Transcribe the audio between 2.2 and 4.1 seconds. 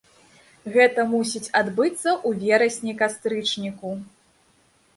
ў верасні-кастрычніку.